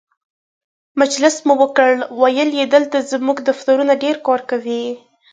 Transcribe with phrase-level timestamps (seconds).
[1.01, 4.83] مجلس مو وکړ، ویل یې دلته زموږ دفترونه ډېر کار کوي.